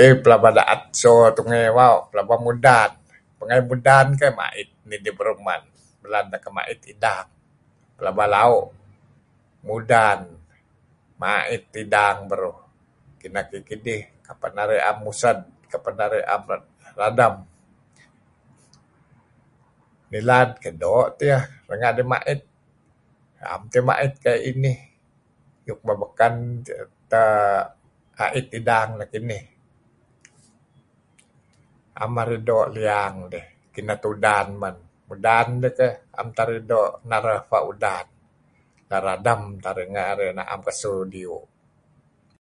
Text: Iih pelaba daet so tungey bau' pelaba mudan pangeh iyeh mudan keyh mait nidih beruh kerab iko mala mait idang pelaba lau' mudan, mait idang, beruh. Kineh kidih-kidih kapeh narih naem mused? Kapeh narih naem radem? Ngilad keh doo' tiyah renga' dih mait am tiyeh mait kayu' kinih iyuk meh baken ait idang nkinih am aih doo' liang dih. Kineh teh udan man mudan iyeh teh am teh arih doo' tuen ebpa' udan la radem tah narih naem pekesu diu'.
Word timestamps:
Iih 0.00 0.14
pelaba 0.22 0.48
daet 0.58 0.80
so 1.02 1.12
tungey 1.36 1.64
bau' 1.78 2.02
pelaba 2.10 2.34
mudan 2.46 2.90
pangeh 3.38 3.54
iyeh 3.58 3.68
mudan 3.70 4.06
keyh 4.20 4.32
mait 4.40 4.68
nidih 4.88 5.12
beruh 5.18 5.36
kerab 6.02 6.26
iko 6.36 6.48
mala 6.54 6.54
mait 6.56 6.80
idang 6.92 7.28
pelaba 7.96 8.24
lau' 8.34 8.60
mudan, 9.68 10.20
mait 11.22 11.62
idang, 11.82 12.16
beruh. 12.30 12.58
Kineh 13.20 13.44
kidih-kidih 13.48 14.00
kapeh 14.26 14.50
narih 14.56 14.80
naem 14.82 14.96
mused? 15.04 15.38
Kapeh 15.70 15.92
narih 15.98 16.22
naem 16.26 16.42
radem? 17.00 17.34
Ngilad 20.08 20.50
keh 20.62 20.74
doo' 20.82 21.10
tiyah 21.18 21.42
renga' 21.68 21.94
dih 21.98 22.06
mait 22.14 22.40
am 23.54 23.62
tiyeh 23.70 23.84
mait 23.90 24.12
kayu' 24.24 24.44
kinih 24.46 24.78
iyuk 25.66 25.80
meh 25.86 25.96
baken 26.02 26.34
ait 28.34 28.46
idang 28.58 28.90
nkinih 29.00 29.44
am 32.04 32.12
aih 32.22 32.40
doo' 32.48 32.68
liang 32.76 33.16
dih. 33.32 33.46
Kineh 33.74 33.96
teh 34.02 34.08
udan 34.14 34.46
man 34.62 34.76
mudan 35.08 35.48
iyeh 35.62 35.72
teh 35.78 35.92
am 36.18 36.26
teh 36.34 36.42
arih 36.48 36.60
doo' 36.68 36.92
tuen 37.04 37.12
ebpa' 37.40 37.64
udan 37.72 38.06
la 38.90 38.98
radem 39.06 39.40
tah 39.62 39.72
narih 39.94 40.32
naem 40.36 40.60
pekesu 40.64 40.94
diu'. 41.12 41.44